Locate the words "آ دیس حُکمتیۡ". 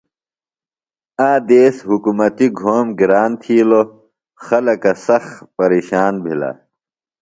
1.29-2.53